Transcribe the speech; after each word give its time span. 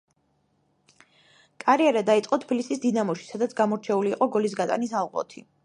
კარიერა 1.65 2.03
დაიწყო 2.09 2.41
თბილისის 2.45 2.83
„დინამოში“, 2.87 3.29
სადაც 3.29 3.55
გამორჩეული 3.63 4.15
იყო 4.17 4.33
გოლის 4.39 4.59
გატანის 4.63 5.01
ალღოთი. 5.05 5.49